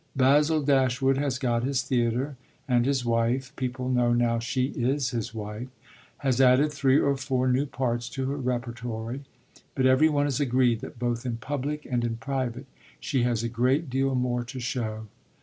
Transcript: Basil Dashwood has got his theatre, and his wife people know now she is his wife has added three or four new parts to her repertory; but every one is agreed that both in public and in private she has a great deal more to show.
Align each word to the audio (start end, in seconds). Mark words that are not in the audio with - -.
Basil 0.15 0.63
Dashwood 0.63 1.19
has 1.19 1.37
got 1.37 1.63
his 1.63 1.83
theatre, 1.83 2.35
and 2.67 2.87
his 2.87 3.05
wife 3.05 3.55
people 3.55 3.87
know 3.87 4.13
now 4.13 4.39
she 4.39 4.69
is 4.69 5.11
his 5.11 5.31
wife 5.31 5.67
has 6.17 6.41
added 6.41 6.73
three 6.73 6.97
or 6.97 7.15
four 7.15 7.47
new 7.47 7.67
parts 7.67 8.09
to 8.09 8.25
her 8.31 8.37
repertory; 8.37 9.21
but 9.75 9.85
every 9.85 10.09
one 10.09 10.25
is 10.25 10.39
agreed 10.39 10.79
that 10.79 10.97
both 10.97 11.23
in 11.23 11.37
public 11.37 11.85
and 11.85 12.03
in 12.03 12.17
private 12.17 12.65
she 12.99 13.21
has 13.21 13.43
a 13.43 13.47
great 13.47 13.91
deal 13.91 14.15
more 14.15 14.43
to 14.43 14.59
show. 14.59 15.05